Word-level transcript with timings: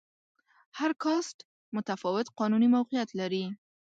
هر 0.77 0.91
کاسټ 1.03 1.37
متفاوت 1.75 2.27
قانوني 2.39 2.67
موقعیت 2.75 3.09
درلود. 3.19 3.51